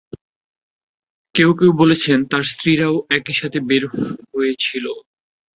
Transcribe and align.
কেউ 1.35 1.49
কেউ 1.59 1.71
বলেছেন, 1.81 2.17
তার 2.31 2.43
স্ত্রীও 2.51 2.93
একই 3.17 3.35
সাথে 3.39 3.57
বের 3.69 3.83
হয়েছিল। 4.33 4.85